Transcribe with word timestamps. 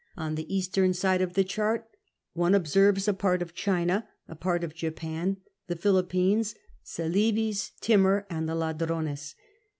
On 0.17 0.33
the 0.33 0.51
eastern 0.51 0.95
side 0.95 1.21
of 1.21 1.33
the 1.33 1.43
chart 1.43 1.87
one 2.33 2.55
observes 2.55 3.07
a 3.07 3.13
part 3.13 3.43
of 3.43 3.53
China, 3.53 4.07
a 4.27 4.35
part 4.35 4.63
of 4.63 4.73
Jajian, 4.73 5.37
the 5.67 5.75
Philippines, 5.75 6.55
Celebes, 6.81 7.71
Timor, 7.81 8.25
and 8.27 8.49
the 8.49 8.55
Ladrones. 8.55 9.35